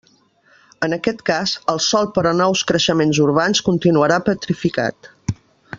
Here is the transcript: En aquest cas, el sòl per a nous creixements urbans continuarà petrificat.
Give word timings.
En 0.85 0.95
aquest 0.95 1.19
cas, 1.29 1.53
el 1.73 1.83
sòl 1.89 2.09
per 2.15 2.23
a 2.29 2.33
nous 2.39 2.65
creixements 2.73 3.21
urbans 3.29 3.65
continuarà 3.69 4.19
petrificat. 4.31 5.13